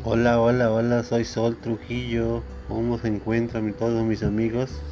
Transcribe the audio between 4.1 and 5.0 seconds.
amigos?